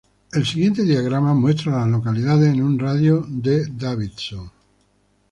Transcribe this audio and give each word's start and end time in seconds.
El 0.31 0.47
siguiente 0.47 0.81
diagrama 0.81 1.35
muestra 1.35 1.75
a 1.75 1.81
las 1.81 1.89
localidades 1.89 2.51
en 2.51 2.63
un 2.63 2.79
radio 2.79 3.23
de 3.29 3.65
de 3.65 3.67
Davidson. 3.67 4.51